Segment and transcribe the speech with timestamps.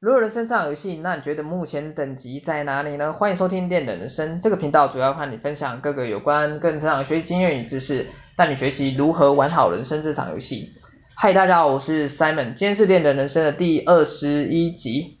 [0.00, 3.12] 如果人生这场游戏，那你觉得目前等级在哪里呢？
[3.12, 10.72] 欢迎收听电的人生这个频道，主要和你分享各个有关个人成长学习经验与知识，带你学习如何玩好人生这场游戏。
[11.14, 15.18] 嗨，大家好，我是 Simon，今天是电的人生的第二十一集，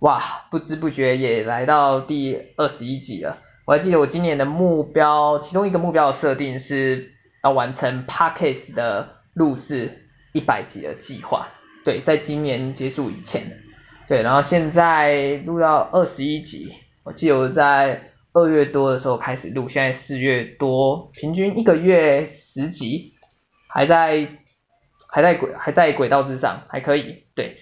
[0.00, 0.20] 哇，
[0.50, 3.38] 不知不觉也来到第二十一集了。
[3.64, 7.12] 我还记得我今年的目标，其中一个目标的设定是
[7.44, 11.46] 要完成 Podcast 的录制一百集的计划，
[11.84, 13.62] 对，在今年结束以前。
[14.08, 23.14] 对，然后现在录到二十一集，我记得我在二月多的时候开始录，现在四月多，平均一个月十集，
[23.66, 24.28] 还在
[25.08, 27.56] 还在轨还在轨道之上，还可以，对，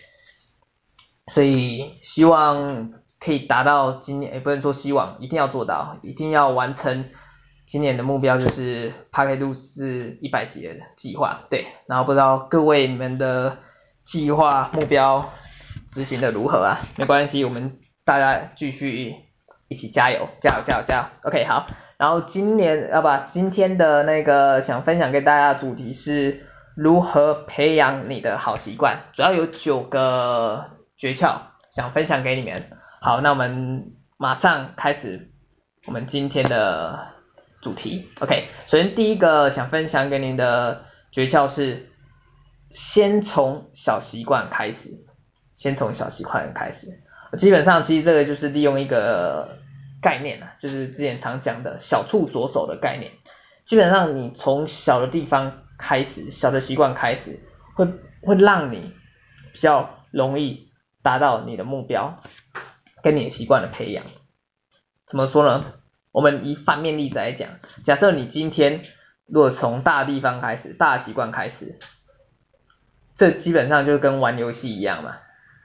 [1.28, 7.06] 所以希望可以达到今年，也不能说希望，一定要做到，一定要完成
[7.64, 13.56] 今年的目标，就是拍开录制一百集的计划，对，然后不知道各位你们的
[14.02, 15.32] 计划目标。
[15.94, 16.80] 执行的如何啊？
[16.98, 19.14] 没关系，我们大家继续
[19.68, 21.04] 一起加油，加油，加油，加油。
[21.22, 21.68] OK，好。
[21.96, 26.44] 然后今年要把今天的那个想分享给大家的主题是
[26.76, 30.64] 如何培养你的好习惯，主要有九个
[30.96, 32.70] 诀窍想分享给你们。
[33.00, 35.30] 好，那我们马上开始
[35.86, 37.12] 我们今天的
[37.62, 38.10] 主题。
[38.18, 41.88] OK，首先第一个想分享给您的诀窍是
[42.70, 44.90] 先从小习惯开始。
[45.54, 47.00] 先从小习惯开始，
[47.36, 49.58] 基本上其实这个就是利用一个
[50.02, 53.12] 概念啊，就是之前常讲的小处着手的概念。
[53.64, 57.40] 基本上你从小的地方开始，小的习惯开始，
[57.74, 57.86] 会
[58.22, 58.92] 会让你
[59.52, 60.68] 比较容易
[61.02, 62.20] 达到你的目标，
[63.02, 64.04] 跟你的习惯的培养。
[65.06, 65.72] 怎么说呢？
[66.12, 67.48] 我们以反面例子来讲，
[67.82, 68.84] 假设你今天
[69.26, 71.78] 如果从大地方开始，大习惯开始，
[73.14, 75.16] 这基本上就跟玩游戏一样嘛。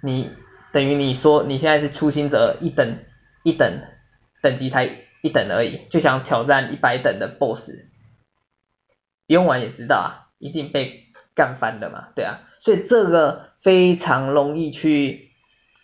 [0.02, 0.32] 你
[0.72, 3.00] 等于你说你现在是初心者一等
[3.44, 3.82] 一等
[4.42, 4.90] 等级才
[5.22, 7.72] 一等而已，就想挑战一百等的 BOSS，
[9.28, 15.32] 不用玩也知道啊，一定被干翻的嘛，对啊，所以这个非常容易去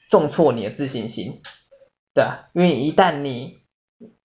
[0.10, 1.42] 重挫你的自信心，
[2.14, 3.60] 对啊，因为一旦你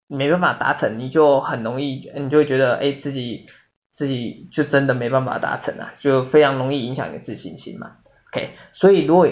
[0.06, 3.46] 没办法达成，你就很容易，你就会觉得哎自己
[3.90, 7.96] 自己就真的没办法达成啊，就非常容易影响你的自信心嘛
[8.32, 9.28] ，OK，所以如果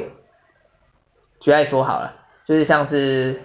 [1.40, 3.40] 举例说好了，就是像是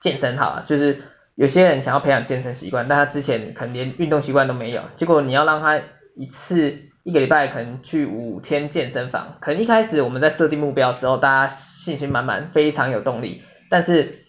[0.00, 1.02] 健身好了，就是
[1.34, 5.80] 有些人想要培养健身习惯，但他之前可能连运动习惯都没有，结果你要让他
[6.14, 14.26] 一次一个礼拜可能去五天健身房，可能一开始我们在设定目标的时候，大家信心满满，非常有动力，但是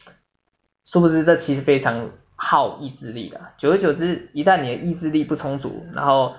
[0.85, 6.35] 殊不知这其实非常耗意志力的，久而久之，一旦你的意志力不充足，然后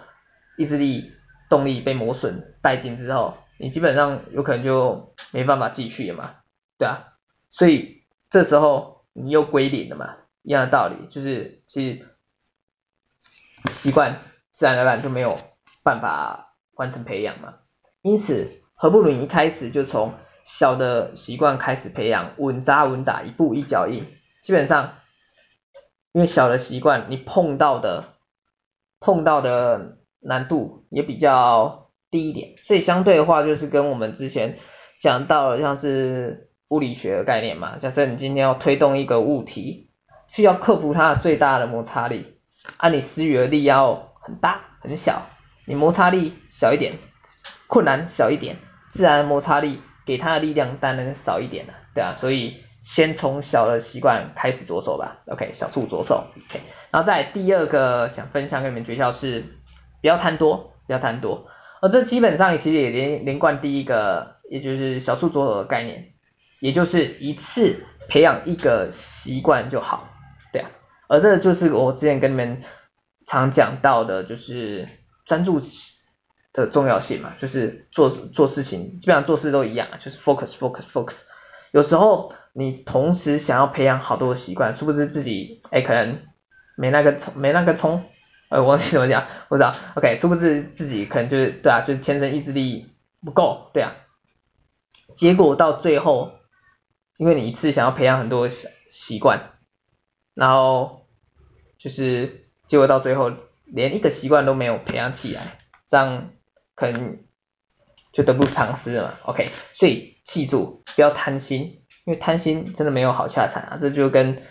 [0.56, 1.12] 意志力
[1.48, 6.34] 动力被磨损殆尽之后，你基本上有可能就没办法继续了嘛，
[6.78, 7.14] 对啊，
[7.48, 12.08] 所以这时候你又归零了嘛，一样的道理，就是其实
[13.70, 14.20] 习惯
[14.50, 15.38] 自然而然就没有
[15.84, 17.54] 办法完成培养嘛，
[18.02, 24.08] 因此何不如你一开始就从小的习惯开始培养，稳扎稳打，一步一脚印，
[24.42, 24.94] 基本上
[26.10, 28.14] 因为小的习惯你碰到的
[28.98, 31.81] 碰到的难度也比较。
[32.12, 34.58] 低一点，所以相对的话就是跟我们之前
[35.00, 37.78] 讲到的像是物理学的概念嘛。
[37.78, 39.88] 假设你今天要推动一个物体，
[40.28, 42.36] 需要克服它最大的摩擦力，
[42.76, 45.22] 按、啊、你施予的力要很大很小，
[45.66, 46.92] 你摩擦力小一点，
[47.66, 48.58] 困难小一点，
[48.90, 59.46] 自然摩擦力给它的力量当然少一点了，对啊，所以先从小的习惯开始着手吧，OK，小处着手，OK，然后再第二个想分享给你们诀窍是
[60.02, 61.46] 不要贪多，不要贪多。
[61.82, 66.12] 而这基本上其实也连连贯第一个，也就是小处着手的概念，
[66.60, 70.08] 也就是一次培养一个习惯就好，
[70.52, 70.70] 对啊。
[71.08, 72.62] 而这就是我之前跟你们
[73.26, 74.88] 常讲到的，就是
[75.26, 75.60] 专注
[76.52, 81.22] 的重要性嘛，就是做做事情基本上做事都一样，就是 focus focus focus。
[81.72, 86.20] 有时候你同时想要培养好多的习惯，殊不知自己哎可能
[86.76, 88.04] 没那个冲没那个冲。
[88.52, 92.92] 呃，我忘记怎么讲，我知道，OK，殊不知自己可能就是对啊，就是天生意志力
[93.24, 93.94] 不够，对啊，
[95.14, 96.32] 结果到最后，
[97.16, 99.52] 因为你一次想要培养很多习习惯，
[100.34, 101.06] 然后
[101.78, 103.32] 就是结果到最后
[103.64, 105.58] 连一个习惯都没有培养起来，
[105.88, 106.28] 这样
[106.74, 107.20] 可能
[108.12, 114.42] 就得不偿失了嘛，OK，所以记住不要贪心，因为贪心真的没有好下场啊，这就跟。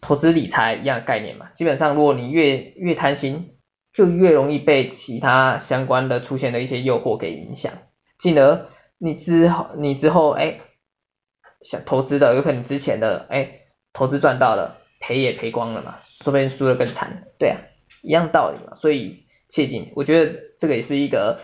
[0.00, 3.50] 投资理财一样概念嘛，基本上如果你越越贪心，
[3.92, 7.72] 就越容易被其他相关的出现的一些诱惑给影响，
[8.18, 8.66] 进而
[8.98, 10.60] 你之后你之后哎，
[11.62, 13.60] 想投资的，有可能之前的哎
[13.92, 17.58] 投资赚到了，赔也赔光了嘛，说不定输得更惨，对啊，
[18.02, 21.40] 一样道理嘛，所以切记，我觉得这个也是一个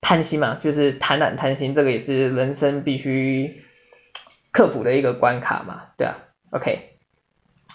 [0.00, 3.62] 贪心嘛，就是贪婪贪心，这个也是人生必须
[4.52, 6.18] 克服的一个关卡嘛，对啊
[6.50, 6.89] ，OK，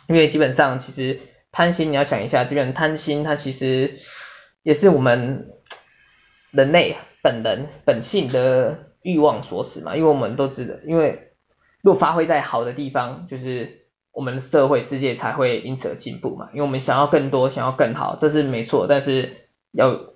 [0.07, 1.21] 因为基本上其实
[1.51, 3.99] 贪心你要想一下，基本贪心它其实
[4.63, 5.51] 也是我们
[6.51, 11.31] 人类本能本性的欲望所使嘛，因为我们都知道，因为
[11.81, 20.13] 如果发挥在好的地方，就是我们的社会世界才会因此而进步嘛，因为我们想要更多，想要更好，这是没错，但是要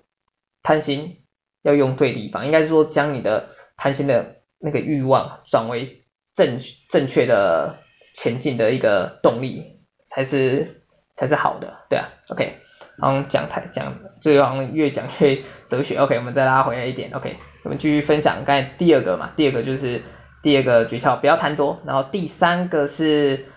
[0.64, 1.24] 贪心
[1.62, 6.04] 要用对地方，应该是说将你的贪心的那个欲望转为
[6.34, 6.60] 正
[6.90, 7.80] 正确的
[8.14, 9.79] 前进的一个动力，
[10.10, 10.82] 才是
[11.16, 12.58] 才是好的，对啊，OK，
[13.00, 17.38] 好像讲太讲，这个好像越讲越哲学，OK，我们再拉回来一点，OK。
[17.66, 20.02] 我们继续分享刚才第二个嘛，第二个就是
[20.42, 21.82] 第二个诀窍，不要贪多。
[21.86, 23.48] 然后第三个是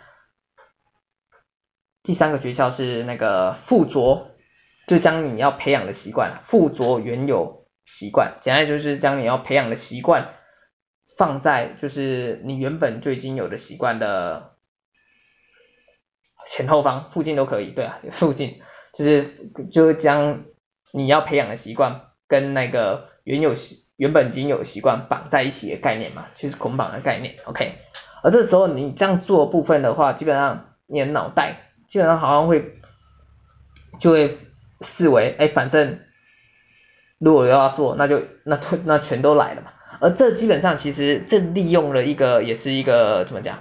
[2.02, 4.32] 第三个诀窍是那个附着，
[4.88, 10.34] 就将你要培养的习惯附着原有习惯，简单就是将你要培养的习惯
[11.16, 14.51] 放在就是你原本就已经有的习惯的
[16.46, 18.60] 前后方附近都可以，对啊， 附近
[18.92, 20.44] 就是就是将
[20.92, 23.80] 你要培养的习惯跟那个原有习。
[23.98, 27.74] 原本已经有习惯绑在一起的概念嘛，就是捆绑的概念，OK。
[28.24, 32.80] 而这时候你这样做部分的话，基本上你的脑袋基本上好像会
[34.00, 34.38] 就会
[34.80, 36.00] 视为，哎，反正
[37.18, 39.70] 如果要做，那就那那全都来了嘛。
[40.00, 43.60] 而这基本上其实这利用了一个也是一个怎么讲，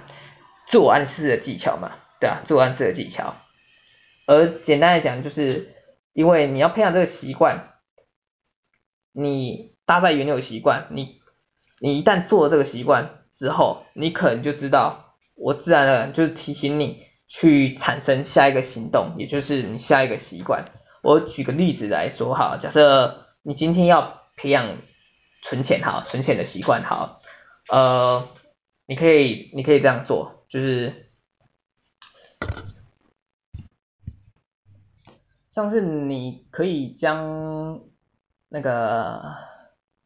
[0.66, 3.34] 自我暗示的技巧嘛，对啊，自我暗示的技巧。
[4.26, 5.74] 而简单来讲，就是
[6.12, 7.74] 因为你要培养这个习惯，
[9.12, 9.70] 你。
[9.84, 11.20] 搭在原有习惯，你
[11.80, 20.70] 你一旦做了这个习惯之后，你可能就知道，我自然而然就是提醒你去产生下一个行动，也就是你下一个习惯。
[21.02, 24.78] 我举个例子来说哈，假设你今天要培养
[25.42, 27.18] 存钱哈，存钱的习惯哈，
[27.68, 28.28] 呃，
[28.86, 31.11] 你可以你可以这样做，就是
[35.52, 37.80] 像是你可以将
[38.48, 39.22] 那个。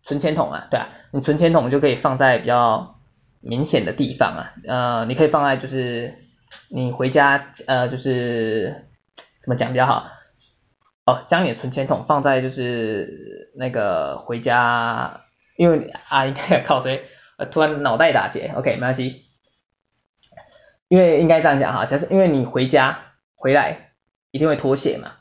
[0.02, 3.00] 存钱筒啊，对啊，你存钱筒就可以放在比较
[3.40, 6.14] 明显的地方啊，呃，你可以放在就是
[6.69, 8.87] 你回家呃就是
[9.43, 10.06] 怎么讲比较好？
[11.06, 15.22] 哦，将你的存钱筒放在就是那个回家，
[15.56, 17.02] 因为啊应该靠谁？
[17.50, 19.25] 突然脑袋打结，OK 没关系，
[20.87, 22.96] 因为应该这样讲哈，假设因为你回家
[23.34, 23.90] 回来
[24.31, 25.15] 一定会脱鞋嘛。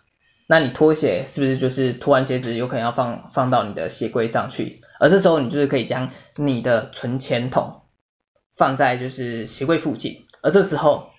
[0.48, 4.82] 那你脱鞋是不是就是脱完鞋子有可能要放放到你的鞋柜上去？
[5.00, 7.82] 而这时候你就是可以将你的存钱筒
[8.56, 11.10] 放在就是鞋柜附近，而这时候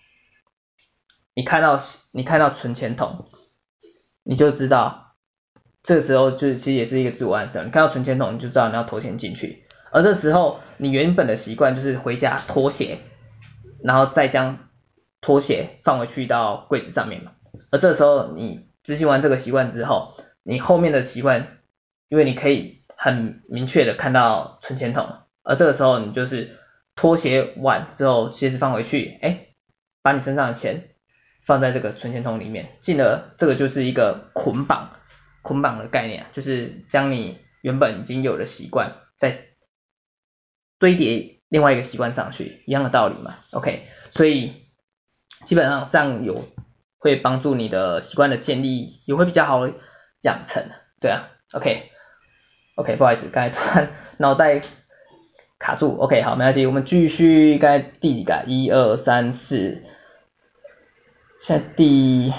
[1.34, 1.76] 你看到
[2.12, 3.26] 你看到存钱筒，
[4.22, 5.16] 你就知道
[5.82, 13.00] 这个时候就是其实也是一个自我暗示，你看到存钱筒你就知道你要投钱进去，而这时候你原本的习惯就是回家脱鞋，
[13.82, 14.68] 然后再将
[15.20, 17.32] 脱鞋放回去到柜子上面嘛，
[17.72, 18.64] 而这时候你。
[18.86, 21.58] 执行完这个习惯之后，你后面的习惯，
[22.08, 26.56] 因为你可以很明确的看到存钱筒，而这个时候你就是
[26.94, 29.48] 脱鞋完之后，鞋子放回去，哎，
[30.02, 30.90] 把你身上的钱
[31.44, 34.92] 放在这个存钱筒里面，进而这个就是一个捆绑
[35.42, 39.46] 捆绑的概念，就是将你原本已经有的习惯再
[40.78, 44.68] 堆叠另外一个习惯上去，一样的道理嘛，OK，所以
[45.44, 46.44] 基本上这样有。
[46.98, 49.66] 会帮助你的习惯的建立，也会比较好
[50.22, 50.64] 养成，
[51.00, 54.62] 对啊，OK，OK，、不好意思，刚才突然 脑袋
[55.58, 58.44] 卡住，OK，好，没关系，我们继续，该第几个？
[58.46, 59.82] 一二三四，
[61.38, 62.32] 现在第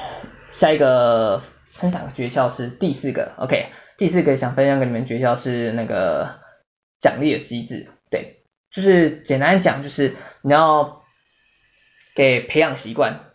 [0.51, 6.39] 下一个分享的诀窍是第四个，OK，第四个想分享给你们诀窍是那个
[6.99, 11.03] 奖励的机制，对，就是简单讲就是你要
[12.15, 13.26] 给培养习惯。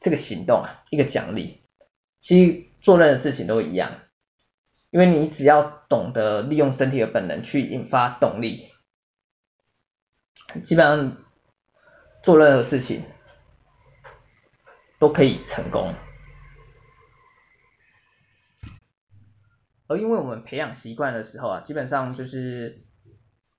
[0.00, 1.60] 这个行动啊，一个奖励，
[2.18, 3.98] 其实做任何事情都一样，
[4.90, 8.70] 因为你只要懂得利用身体的本能去引发动力，
[10.64, 11.16] 基本上
[12.22, 13.04] 做任何事情
[14.98, 15.94] 都可以成功。
[19.86, 22.84] 而因为我们培养习惯的时候啊，基本上就是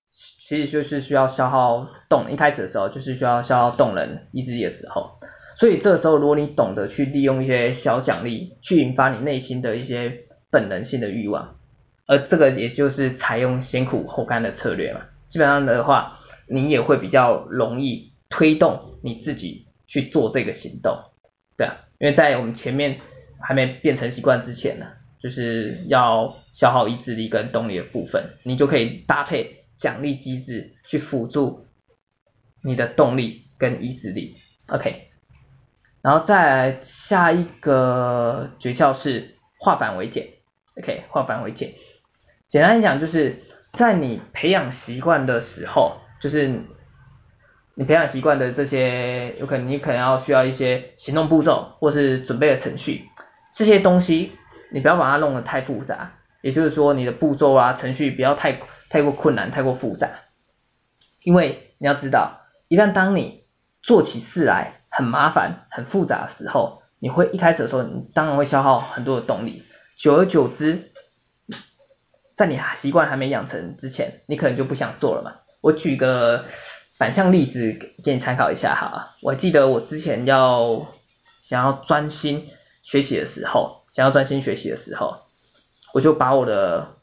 [0.07, 5.21] 其实就是需要消耗动，一开始的时候就是需要消耗动能意志力的时候。
[5.62, 11.60] 所以这个时候，如果你懂得去利用一些小奖励，去引发你内心的一些本能性的欲望，
[12.08, 15.01] 而这个也就是采用先苦后甘的策略嘛。
[15.27, 20.98] 基本上的话，你也会比较容易推动你自己去做这个行动，
[21.56, 23.00] 对啊，因为在我们前面
[23.39, 24.88] 还没变成习惯之前呢，
[25.20, 31.68] 就是要消耗意志力跟动力的部分，你就可以搭配奖励机制去辅助
[32.63, 34.38] 你的动力跟意志力
[34.70, 35.10] ，OK，
[36.01, 40.29] 然后再来下一个诀窍是化繁为简
[40.77, 41.74] ，OK，化繁为简，
[42.48, 46.62] 简单讲就是在你培养习惯的时候，就是。
[47.74, 53.05] 你培养习惯的这些，有可能你可能要需要一些行动步骤，或是准备的程序，
[53.53, 54.34] 这些东西
[54.72, 60.10] 你不要把它弄得太复杂，也就是说你的步骤啊程序不要太太过困难，太过复杂，
[61.24, 63.46] 因为你要知道，一旦当你
[63.81, 69.63] 做起事来很麻烦、很复杂的时候，你会一开始的时候，你当然会消耗很多的动力，
[69.98, 70.91] 久而久之，
[72.36, 75.38] 在你习惯还没养成之前，你可能就不想做了嘛。
[75.62, 76.45] 我举个。
[76.93, 80.86] 反向例子给你参考一下哈，我记得我之前要
[81.41, 82.48] 想要专心
[82.83, 85.21] 学习的时候，想要专心学习的时候，
[85.95, 86.98] 我就把我的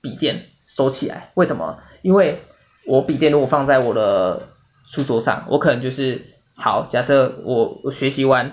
[0.00, 1.32] 笔电收起来。
[1.34, 1.80] 为什么？
[2.02, 2.44] 因为
[2.86, 4.50] 我笔电如果放在我的
[4.86, 8.52] 书桌上，我可能就是好，假设我我学习完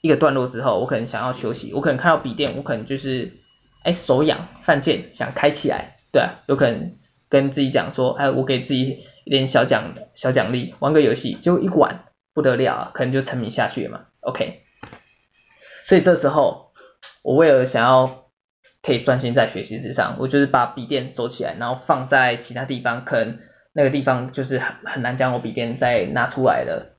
[0.00, 3.32] 一个段落之后，我可能想要休息，我可能看到笔电，我可能就是
[3.82, 6.96] 哎手痒犯贱，想开起来，对啊，有可能
[7.28, 9.04] 跟自己讲说，哎，我给自己。
[9.26, 14.04] 一点小奖小奖励，玩个游戏，就一玩不得了啊，可能就沉迷下去了嘛。
[14.20, 14.60] OK，
[15.86, 16.74] 所以这时候
[17.22, 18.26] 我为了想要
[18.82, 23.38] 可以专心在学习之上，我就是把笔电收起来，然后放在其他地方，可能
[23.72, 26.93] 那个地方就是很很难将我笔电再拿出来了。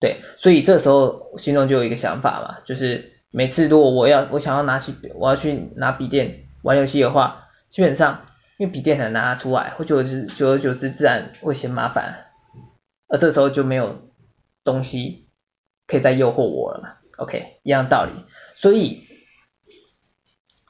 [0.00, 8.24] 对，所以这时候心中就有一个想法嘛，就是每次如果我要我想要拿起我要去拿笔电玩游戏的话，基本上。
[8.58, 12.26] 因为笔电很难拿出来，或久而久，久而久之自然会嫌麻烦，
[13.06, 14.10] 而这时候就没有
[14.64, 15.28] 东西
[15.86, 16.94] 可以再诱惑我了嘛。
[17.18, 18.10] OK，一样道理。
[18.56, 19.06] 所以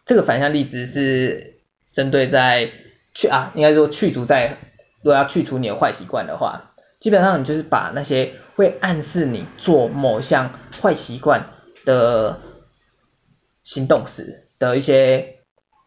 [0.04, 2.70] 这个反向例子是针对在
[3.14, 4.58] 去啊，应该说去除在，
[4.98, 11.50] 如果要去除你的坏习惯的话，基本上你就是把那些会暗示你做某项坏习惯
[11.84, 12.40] 的
[13.62, 15.36] 行动时的一些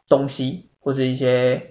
[0.07, 1.67] 东西，或是一些。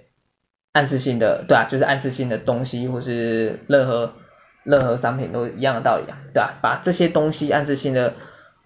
[0.73, 4.13] 暗示性的，对啊，就是暗示性的东西，或是任何
[4.63, 8.13] 任何商品都一样的道理啊，对啊，把这些东西暗示性的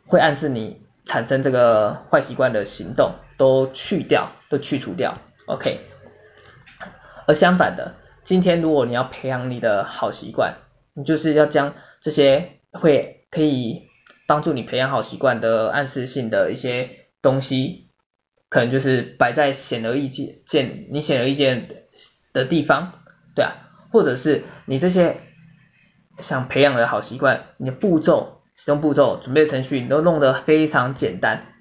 [0.06, 5.16] 会暗示你产生这个坏习惯的行动都去掉，都去除掉
[5.48, 5.80] ，OK。
[7.26, 10.58] 而相反的，今天如果你要培养你的好习惯，
[10.96, 13.84] 你就是要将这些会可以
[14.28, 17.90] 帮助你培养好习惯的暗示性的一些东西，
[18.50, 21.76] 可能就是摆在显而易见见，你显而易见的。
[22.44, 22.92] 地方，
[23.34, 23.56] 对啊，
[23.94, 25.22] 或者是你这些
[26.20, 31.54] 想培养的好习惯，你的步骤、使用步骤、准备程序，你都弄得非常简单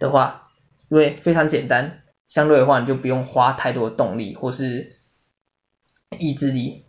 [0.00, 0.48] 的话，
[0.88, 4.96] 因为非常简单，相对的话你就不用花太多动力或是
[6.18, 6.86] 意志力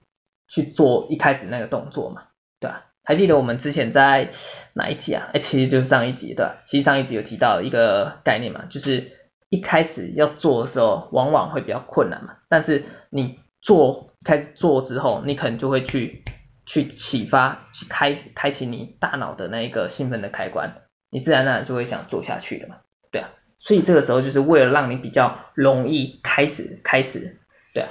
[0.49, 2.23] 去做一开始那个动作嘛，
[2.59, 4.31] 对啊，还记得我们之前在
[4.73, 5.29] 哪一集啊？
[5.33, 6.57] 哎，其实就是上一集，对吧？
[6.65, 9.17] 其实上一集有提到一个概念嘛，就是。
[9.51, 16.23] 一开始要做的时候，往往会比较困难嘛，但是你做开始做之后，你可能就会去
[16.67, 22.75] 去启发，去开开启你大脑的那一个兴奋的开关，你自然而然就会想做下去了嘛，
[23.09, 27.39] 对啊，所以这个时候就是为了让你比较容易开始开始，
[27.73, 27.89] 对啊，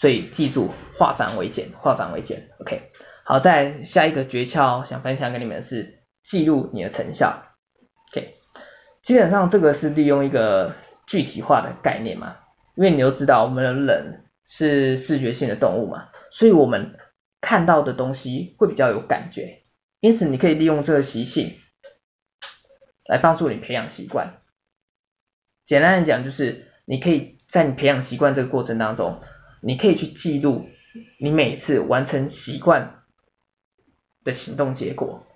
[0.00, 2.90] 所以记住化繁为简，化繁为简，OK，
[3.22, 7.42] 好，再下一个诀窍想分享给你们的是记录你的成效
[8.10, 8.38] ，OK。
[9.02, 10.74] 基本上这个是利用一个
[11.06, 12.38] 具体化的概念嘛，
[12.76, 16.96] 因为你都知道我们的人是视觉性的动物嘛，所以我们
[17.42, 19.64] 看到的东西会比较有感觉，
[20.00, 21.58] 因此你可以利用这个习性
[23.06, 24.40] 来帮助你培养习惯。
[25.66, 29.20] 简单来讲就是你可以在你培养习惯这个过程当中，
[29.60, 30.68] 你可以去记录
[31.18, 33.02] 你每次完成习惯
[34.24, 35.26] 的行动结果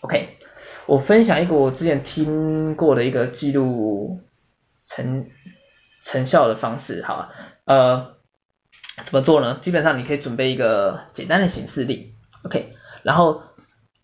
[0.00, 0.38] ，OK。
[0.86, 4.20] 我分享一个我之前听过的一个记录
[4.84, 5.30] 成
[6.02, 7.30] 成效的方式，好，
[7.64, 8.16] 呃，
[9.02, 9.58] 怎么做呢？
[9.62, 13.42] 基本上你可以准备一个简单的形式，例，OK，然后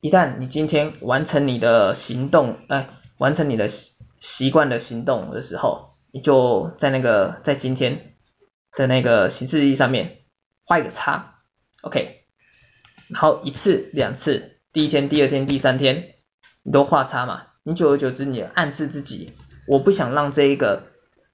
[0.00, 8.10] 一旦你今天完成你的行动，哎，完成你的习习惯的行动的时候，你就在那个在今天
[8.76, 10.18] 的那个形式力上面
[10.64, 11.40] 画一个叉
[11.82, 12.24] ，OK，
[13.08, 16.14] 然后一次、两次，第一天、第二天、第三天。
[16.62, 19.32] 你都画叉嘛，你久而久之，你暗示自己，
[19.66, 20.88] 我不想让这一个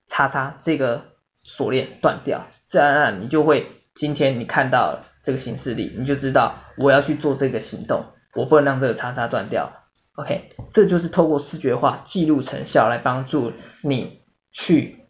[0.07, 1.03] 叉叉这个
[1.43, 8.05] 锁链断掉，自然而然你就会今天你看到这个形式力，你就知道我要去做这个行动，
[8.37, 9.73] 我不能让这个叉叉断掉。
[10.15, 13.53] OK，这就是透过视觉化记录成效来帮助
[13.83, 15.06] 你去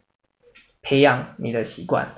[0.87, 2.13] 培养你的习惯。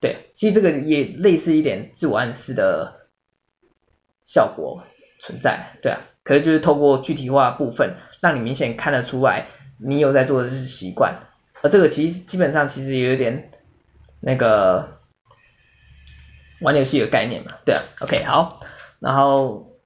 [0.00, 3.06] 对，其实这个也类似一点自我暗示的
[4.24, 4.84] 效果
[5.18, 11.26] 存在，对啊，可是就是透过具体化部分，让你明显看得出来你有在做的是习惯，
[11.60, 13.50] 而这个其实基本上其实也有点
[14.20, 14.98] 那个
[16.62, 18.60] 玩游戏的概念嘛，对啊，OK 好，
[18.98, 19.78] 然后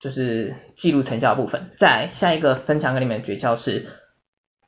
[0.00, 3.86] 就是记录成效的部分，再来下一个分享给你们的诀窍是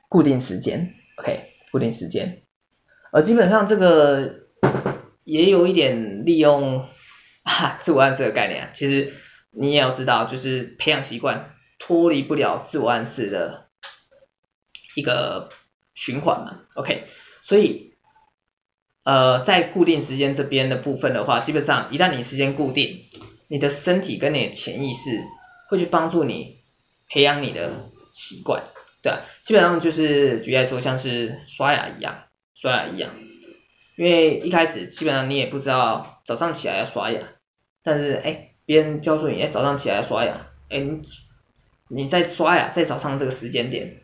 [0.07, 2.43] 固定时间，OK 固定时间，
[3.15, 4.43] 呃基本上这个。
[5.27, 6.87] 也有一点利用
[7.41, 9.15] 啊自我暗示的概念啊，其实
[9.49, 13.65] 你也要知道，就是培养习惯脱离不了自我暗示的
[14.93, 15.49] 一个
[15.95, 17.05] 循环嘛，OK，
[17.41, 17.95] 所以
[19.03, 23.05] 呃在固定时间这边的部分的话，基本上一旦你时间固定，
[23.47, 25.23] 你的身体跟你的潜意识
[25.71, 26.59] 会去帮助你
[27.09, 28.61] 培养你的习惯，
[29.01, 32.24] 对啊，基本上就是举例来说，像是刷牙一样，
[32.55, 33.11] 刷牙一样。
[33.95, 37.21] 因为一开始基本上你也不知道早上起来要刷牙，
[37.83, 41.01] 但是哎，别人告诉你哎早上起来要刷牙，哎你
[41.87, 44.01] 你在刷牙在早上这个时间点，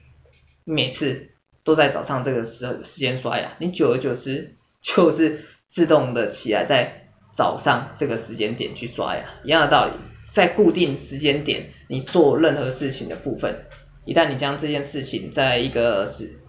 [0.63, 1.31] 每次
[1.65, 9.93] 都在早上这个时时间刷牙，你久而久之 就是自动的起来在早上这个时间点去刷牙，一样的道理，
[10.29, 13.65] 在固定时间点你做任何事情的部分，
[14.05, 16.39] 一旦你将这件事情在一个是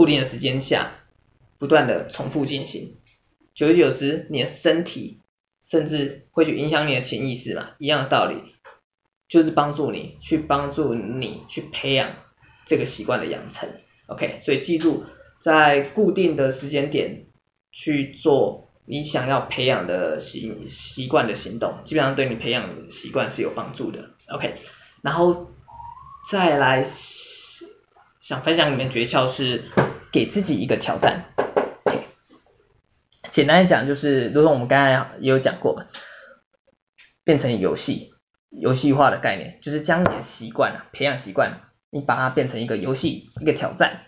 [0.00, 0.92] 固定的时间下。
[1.58, 2.94] 不断的重复进行，
[3.52, 5.20] 久而久之，你的身体
[5.62, 8.54] 甚至会去影响你的潜意识嘛，一样的道理，
[9.28, 12.12] 就是帮助你去帮助你去培养
[12.64, 13.68] 这个习惯的养成
[14.06, 15.04] ，OK，所以记住
[15.38, 17.26] 在固定的时间点
[17.70, 24.54] 去做你想要培养的习习惯的行动，基本上对你培养习惯是有帮助的，OK，
[25.02, 25.50] 然后
[26.30, 26.84] 再来
[28.30, 29.64] 想分享里面诀窍是
[30.12, 31.24] 给自己一个挑战。
[33.28, 35.82] 简单来讲就是，如同我们刚才也有讲过，
[37.24, 38.12] 变成游戏，
[38.50, 44.02] 游戏化的概念，就是将你的习惯啊，培养习惯，你把它变成一个游戏，一个挑战，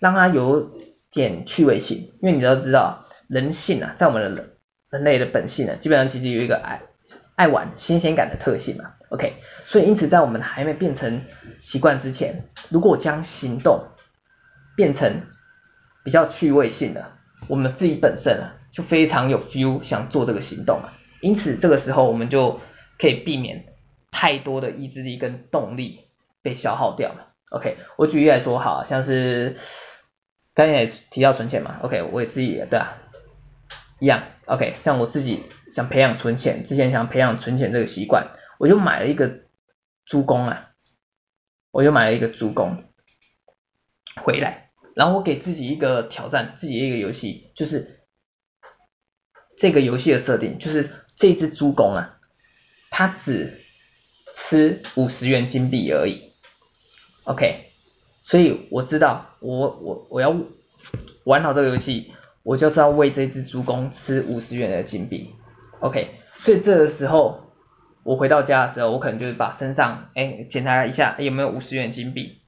[0.00, 0.76] 让它有
[1.12, 2.14] 点趣味性。
[2.20, 4.56] 因为你都知道，人性啊，在我们的人
[4.90, 6.82] 人类的本性呢，基本上其实有一个爱
[7.38, 8.94] 爱玩新鲜感的特性嘛。
[9.10, 11.22] OK，所以因此在我们还没变成
[11.58, 13.86] 习惯之前，如果将行动
[14.76, 15.22] 变成
[16.04, 17.12] 比较趣味性的，
[17.46, 18.54] 我们自己本身啊。
[18.70, 22.60] 就非常有 feel 想做这个行动啊，因此这个时候我们就
[22.98, 23.64] 可以避免
[24.10, 26.04] 太多的意志力跟动力
[26.42, 27.32] 被消耗掉了。
[27.48, 29.56] OK，我举例来说，好像是
[30.54, 32.98] 刚才也提到存钱嘛，OK，我也自己也对啊，
[34.00, 35.46] 一样，OK，像我自己
[35.78, 39.42] 想培养存钱，之前想培养存钱这个习惯，我就买了一个
[40.04, 40.70] 猪公啊，
[41.70, 42.82] 我就买了一个猪公
[44.16, 47.94] 回来，然后我给自己一个挑战，自己一个游戏就是。
[49.60, 52.20] 这个游戏的设定就是这只猪公啊，
[52.90, 53.60] 它只
[54.32, 56.32] 吃五十元金币而已
[57.24, 57.72] ，OK，
[58.22, 60.32] 所以我知道我我我要
[61.24, 62.12] 玩好这个游戏，
[62.44, 65.34] 我就是要喂这只猪公吃五十元的金币
[65.80, 67.52] ，OK，所以这个时候
[68.02, 72.40] 我回到家的时候，我可能就是把身上哎检查一下有没有五十元金币，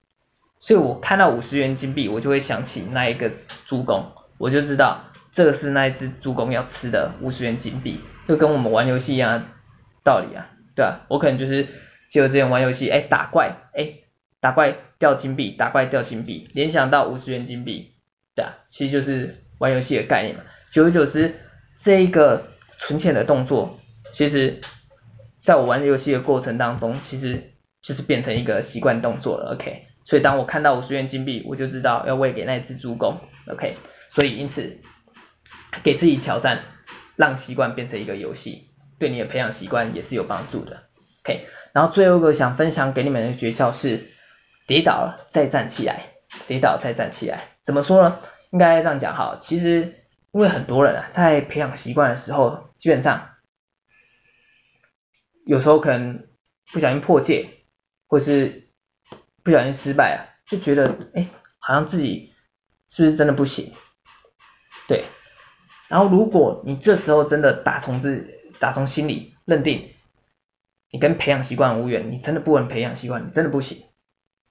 [0.61, 3.31] 所以我看到五十元金币，我就会想起那一个
[3.65, 5.05] 猪公，我就知道。
[5.33, 9.47] 这个是那一只猪公要吃的五十元金币，就跟我们玩游戏一样
[10.03, 11.69] 道理啊，对啊，我可能就是
[12.09, 13.93] 结合之前玩游戏，哎，打怪，哎，
[14.41, 17.93] 打怪掉金币，打怪掉金币，联想到五十元金币，
[18.35, 20.43] 对啊，其实就是玩游戏的概念嘛。
[20.73, 21.37] 久而久之，
[21.79, 22.49] 这一个
[22.81, 23.79] 存钱的动作，
[24.13, 24.61] 其实
[25.43, 29.87] 在我玩游戏的过程当中，其实就是变成一个习惯动作了，OK。
[30.05, 33.77] 所以当我看到五十元金币，我就知道要喂给那只猪公，OK。
[34.09, 34.79] 所以因此。
[35.85, 36.63] 给自己挑战，
[37.15, 40.83] 让习惯变成一个游戏，对你的培养习惯也是有帮助的。
[41.23, 44.11] OK，然后最后一个想分享给你们的诀窍是，
[44.67, 46.07] 跌倒了再站起来，
[46.49, 47.51] 跌倒再站起来。
[47.63, 48.19] 怎么说呢？
[48.51, 50.00] 应该这样讲哈，其实
[50.33, 53.31] 因为很多人啊，在培养习惯的时候，基本上
[55.45, 56.27] 有时候可能
[56.73, 57.51] 不小心破戒，
[58.07, 58.69] 或是
[59.43, 62.33] 不小心失败啊，就觉得哎，好像自己
[62.89, 63.75] 是不是真的不行？
[64.87, 65.05] 对。
[65.89, 69.93] 然后，如果你这时候真的打从自打从心里认定
[70.93, 73.85] 你跟培养习惯无缘，你真的不能培养习惯，你真的不行，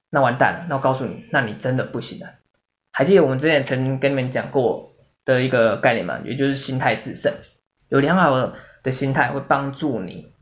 [0.10, 0.66] 那完蛋了。
[0.68, 2.34] 那我告诉你，那你真的不行了。
[2.92, 4.89] 还记得我们之前曾经跟你们讲过
[5.30, 6.22] 的一个概念嘛？
[6.24, 7.34] 也就是心态致胜。
[7.88, 10.34] 有良好的心态会帮助你，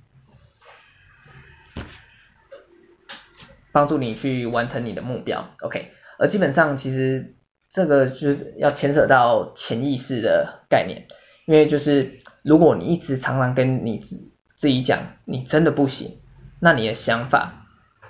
[3.73, 5.91] 帮助你去完成你的目标，OK。
[6.17, 7.35] 而基本上其实
[7.69, 11.07] 这个就是要牵扯到潜意识的概念，
[11.45, 14.15] 因为就是如果你一直常常跟你自
[14.55, 16.19] 自己讲你真的不行，
[16.61, 17.67] 那你的想法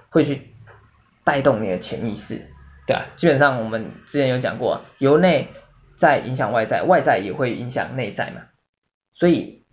[0.10, 0.54] 会去
[1.24, 2.48] 带动你的潜意识，
[2.86, 5.50] 对啊，基本上我们之前有讲过，由内
[5.98, 8.44] 在影响外在，外在也会影响内在嘛。
[9.12, 9.66] 所以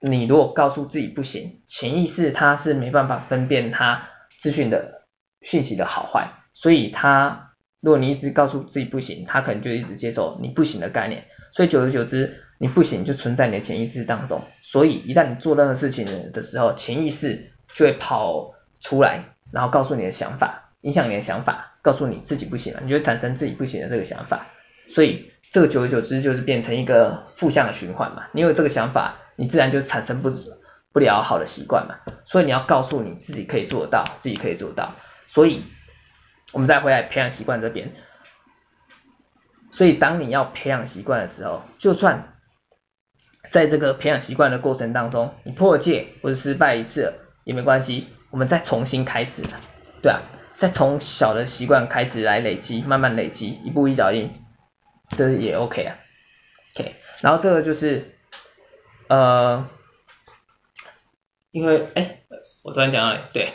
[0.00, 5.06] 你如果告诉自己不行，潜意识它是没办法分辨它资讯的
[5.42, 14.42] 讯息的好坏，所以它如果你一直告诉自己不行，它可能就一直接受你不行的概念，所以久而久之，你不行就存在你的潜意识当中。
[14.62, 19.34] 所以一旦你做任何事情的时候，潜意识就会跑出来。
[19.50, 24.46] 然后告诉你的想法，影响你的想法，告诉你自己不行了，你就会产生自己不行的这个想法，
[24.98, 28.24] 所以这个久而久之就是变成一个负向的循环嘛。
[28.32, 30.32] 你有这个想法，你自然就产生不
[30.92, 31.94] 不了好的习惯嘛。
[32.24, 34.96] 所以你要告诉你自己可以做到，自己可以做到。
[35.28, 35.62] 所以
[36.52, 37.92] 我们再回来培养习惯这边，
[39.70, 42.32] 所以当你要培养习惯的时候，就算
[43.48, 48.08] 在这个培养习惯的过程当中，你破戒或者失败一次也没关系。
[48.32, 49.44] 我们再重新开始，
[50.02, 50.22] 对啊，
[50.56, 54.32] 再从小的习惯开始来累积，慢慢累积，一步一脚印，
[55.10, 55.98] 这也 OK 啊
[56.74, 58.14] ，OK，然后这个就是，
[59.08, 59.68] 呃，
[61.50, 62.22] 因为哎，
[62.62, 63.54] 我突然讲到，对，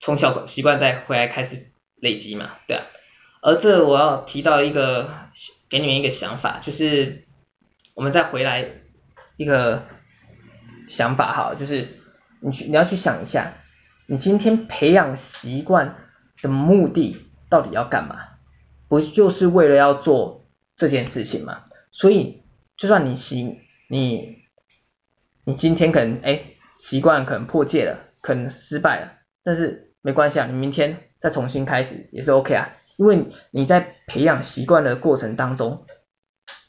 [0.00, 2.86] 从小习惯再回来开始累积嘛，对啊，
[3.42, 5.10] 而这我要提到一个，
[5.68, 7.26] 给你们一个想法，就是
[7.94, 8.66] 我们再回来
[9.36, 9.84] 一个
[10.88, 12.00] 想法哈，就是
[12.40, 13.54] 你去你要去想一下。
[14.08, 15.96] 你今天培养习惯
[16.40, 18.16] 的目的到底要干嘛？
[18.86, 20.45] 不就是为了要做
[20.76, 21.64] 这件事情嘛？
[21.90, 22.42] 所以
[22.76, 23.58] 就算你习
[23.88, 24.38] 你
[25.44, 26.42] 你今天可能哎
[26.78, 29.12] 习惯可能破戒了，可能失败了，
[29.42, 35.86] 但是没关系啊，你明天再重新开始也是 OK 啊，因为你在培养习惯的过程当中，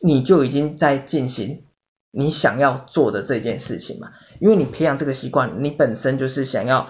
[0.01, 1.65] 你就已经在进行
[2.11, 6.89] 你想要做的这件事情嘛，因为你培养这个习惯，你本身就是想要。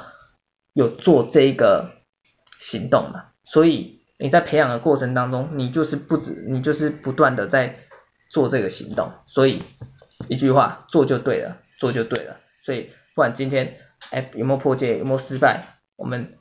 [0.73, 2.03] 有做这个
[2.59, 7.75] 行动嘛，所以你在培养的过程当中，你就是不止，你就是不断的在
[8.29, 9.61] 做这个行动，所以
[10.27, 12.37] 一句话，做就对了，做就对了。
[12.63, 13.77] 所以不管今天
[14.09, 16.33] 哎有没有破戒，有没有失败，我们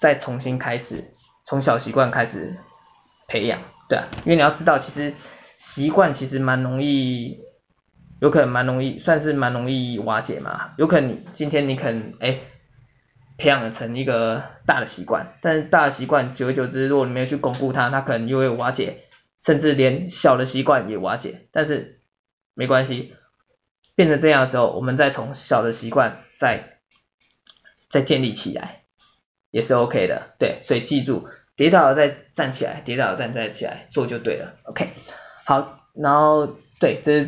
[0.00, 1.04] 再重新开始，
[1.44, 2.56] 从小习惯开始
[3.28, 5.14] 培养，对啊，因为你要知道，其实
[5.56, 7.40] 习惯其实蛮容易，
[8.20, 12.40] 有可能蛮容易，算是蛮容易瓦解嘛，有可能你今天你可能哎。
[13.38, 19.02] 培养成一个大的习惯，但是大的习惯久而久之，如果你没有去巩固它，它可能又会瓦解，
[19.38, 21.46] 甚至连小的习惯也瓦解。
[21.52, 22.00] 但是
[22.54, 23.14] 没关系，
[23.94, 26.78] 变成这样的时候，我们再从小的习惯再
[27.90, 28.84] 再建立起来，
[29.50, 30.34] 也是 OK 的。
[30.38, 34.54] 对，所以记住，跌倒了再站起来，跌倒了再站起来，做就对了。
[34.62, 34.88] OK，
[35.44, 37.26] 好，然后对，这是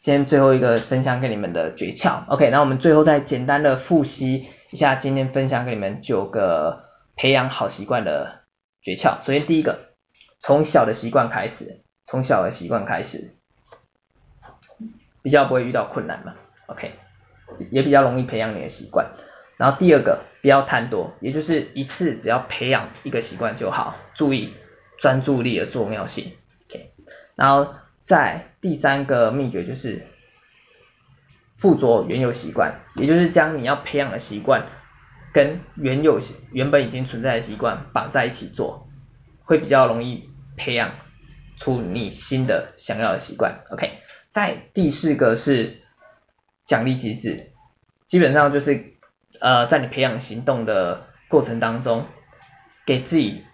[0.00, 2.24] 今天最后一个分享给你们的诀窍。
[2.26, 4.48] OK，那我们最后再简单的复习。
[4.76, 6.84] 以下今天分享给你们九个
[7.16, 8.42] 培养好习惯的
[8.82, 9.24] 诀窍。
[9.24, 9.94] 首先第一个，
[10.38, 13.32] 从小的习惯开始，从小的习惯开始，
[15.22, 16.34] 比较不会遇到困难嘛
[16.66, 16.92] ，OK，
[17.70, 19.12] 也比较容易培养你的习惯。
[19.56, 24.52] 然后第二个，不要贪多，也就是一次只要培养一个习惯就好，注意
[24.98, 26.36] 专注力的重要性
[26.68, 26.92] ，OK。
[27.34, 30.06] 然后在第三个秘诀就是。
[31.56, 34.66] 附着原有习惯，也就是将你要培养的习惯
[35.32, 36.18] 跟原有
[36.52, 38.88] 原本已经存在的习惯绑在一起做，
[39.44, 40.92] 会比较容易培养
[41.56, 43.62] 出你新的想要的习惯。
[43.70, 45.82] OK，在第四个是
[46.66, 47.52] 奖励机制，
[48.06, 48.94] 基本上就是
[49.40, 52.06] 呃在你培养行动的过程当中，
[52.84, 53.44] 给自己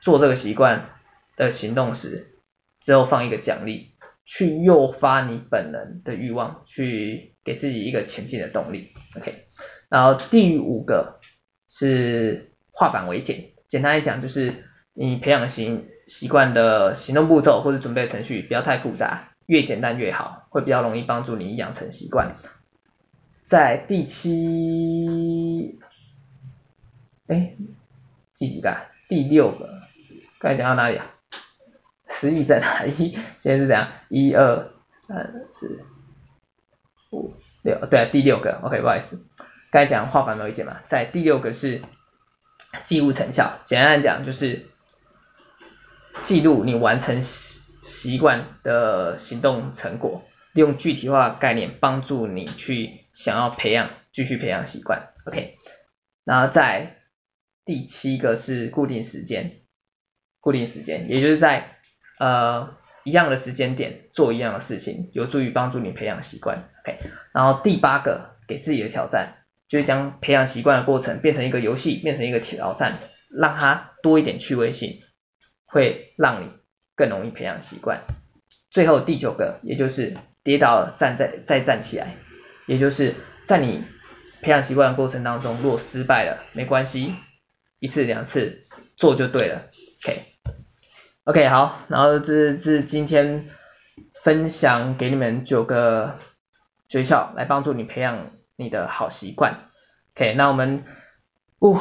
[0.00, 0.90] 做这个习惯
[1.36, 2.38] 的行动时，
[2.80, 3.94] 之后放一个奖励。
[4.30, 9.46] 去诱发你本能的欲望，去给自己一个前进的动力，OK。
[9.88, 11.18] 然后第五个
[11.66, 22.36] 是化繁为简，简单来讲就是你培养习习惯的行动步骤或者准备程序不要太复杂，越简单越好，会比较容易帮助你养成习惯。
[23.44, 25.78] 在第七，
[27.28, 27.54] 哎，
[28.34, 28.76] 第几个？
[29.08, 29.70] 第六个，
[30.38, 31.14] 刚才讲到哪里啊？
[32.10, 33.16] 十亿在哪里？
[33.40, 33.88] 现在是怎样？
[34.10, 34.70] 一二
[35.06, 35.82] 三四
[37.10, 39.24] 五六，对，第六个，OK，不好意思，
[39.70, 41.82] 刚才讲化繁为简嘛，在第六个是
[42.84, 44.66] 记录成效，简单来讲就是
[46.22, 55.56] 记录你完成习习惯的行动成果，用具体化概念帮助你去想要培养，继续培养习惯，OK。
[56.24, 56.98] 然后在
[57.64, 59.60] 第七个是固定时间，
[60.40, 61.78] 固定时间，也就是在
[62.18, 66.98] 呃一样的时间点做一样的事情，有助于帮助你培养习惯，OK。
[67.32, 69.34] 然后第八个给自己的挑战，
[69.68, 72.98] 就是将培养习惯的过程变成一个游戏，变成一个挑战，
[73.30, 75.00] 让它多一点趣味性，
[75.66, 76.50] 会让你
[76.94, 78.00] 更容易培养习惯。
[78.70, 82.16] 最后第九个，也就是跌倒了站再再站起来，
[82.66, 83.14] 也就是
[83.46, 83.84] 在你
[84.42, 87.14] 培养习惯的过程当中，如果失败了没关系，
[87.78, 89.70] 一次两次做就对了
[90.04, 90.27] ，OK
[91.28, 93.50] OK 好，然后这这是今天
[94.14, 96.18] 分享给你们九个
[96.88, 99.64] 诀窍，来帮助你培养你的好习惯
[100.16, 100.84] ，OK 那我们，
[101.60, 101.74] 呜，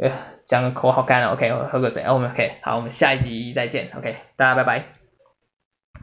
[0.00, 0.12] 呃
[0.44, 5.01] 讲的口好干了，OK 喝个水，OK 好，我们下一集再见，OK 大家拜拜。